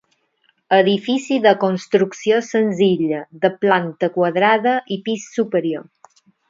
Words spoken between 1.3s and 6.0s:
de construcció senzilla, de planta quadrada i pis superior.